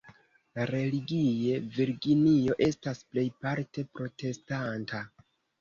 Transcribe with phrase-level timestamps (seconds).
[0.69, 5.07] Religie, Virginio estas plejparte protestanta.